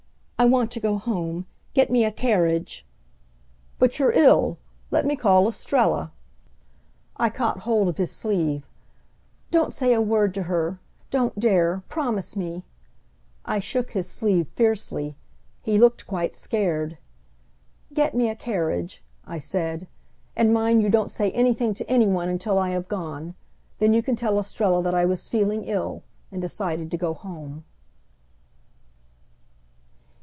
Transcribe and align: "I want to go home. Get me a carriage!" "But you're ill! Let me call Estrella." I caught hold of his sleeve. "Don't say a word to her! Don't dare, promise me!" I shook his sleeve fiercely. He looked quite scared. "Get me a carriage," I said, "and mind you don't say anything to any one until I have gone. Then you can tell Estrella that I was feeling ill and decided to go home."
"I 0.39 0.45
want 0.45 0.71
to 0.71 0.79
go 0.79 0.97
home. 0.97 1.45
Get 1.75 1.91
me 1.91 2.03
a 2.03 2.11
carriage!" 2.11 2.83
"But 3.77 3.99
you're 3.99 4.11
ill! 4.11 4.57
Let 4.89 5.05
me 5.05 5.15
call 5.15 5.47
Estrella." 5.47 6.11
I 7.15 7.29
caught 7.29 7.59
hold 7.59 7.87
of 7.87 7.97
his 7.97 8.09
sleeve. 8.11 8.63
"Don't 9.51 9.71
say 9.71 9.93
a 9.93 10.01
word 10.01 10.33
to 10.33 10.41
her! 10.49 10.79
Don't 11.11 11.39
dare, 11.39 11.83
promise 11.89 12.35
me!" 12.35 12.63
I 13.45 13.59
shook 13.59 13.91
his 13.91 14.09
sleeve 14.09 14.47
fiercely. 14.55 15.15
He 15.61 15.77
looked 15.77 16.07
quite 16.07 16.33
scared. 16.33 16.97
"Get 17.93 18.15
me 18.15 18.27
a 18.27 18.35
carriage," 18.35 19.03
I 19.27 19.37
said, 19.37 19.87
"and 20.35 20.51
mind 20.51 20.81
you 20.81 20.89
don't 20.89 21.11
say 21.11 21.29
anything 21.33 21.75
to 21.75 21.87
any 21.87 22.07
one 22.07 22.29
until 22.29 22.57
I 22.57 22.71
have 22.71 22.87
gone. 22.87 23.35
Then 23.77 23.93
you 23.93 24.01
can 24.01 24.15
tell 24.15 24.39
Estrella 24.39 24.81
that 24.81 24.95
I 24.95 25.05
was 25.05 25.29
feeling 25.29 25.65
ill 25.65 26.01
and 26.31 26.41
decided 26.41 26.89
to 26.89 26.97
go 26.97 27.13
home." 27.13 27.63